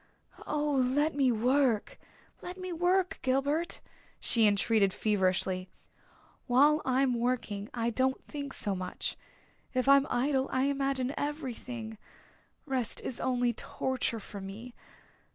[0.47, 1.99] "Oh, let me work
[2.41, 3.81] let me work, Gilbert,"
[4.19, 5.69] she entreated feverishly.
[6.47, 9.15] "While I'm working I don't think so much.
[9.75, 11.99] If I'm idle I imagine everything
[12.65, 14.73] rest is only torture for me.